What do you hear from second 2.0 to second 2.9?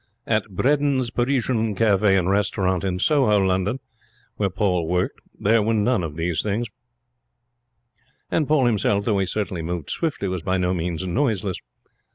and Restaurant